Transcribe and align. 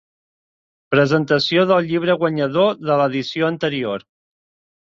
Presentació 0.95 1.67
del 1.73 1.85
llibre 1.91 2.17
guanyador 2.23 2.73
de 2.89 2.99
l'edició 3.03 3.51
anterior. 3.55 4.09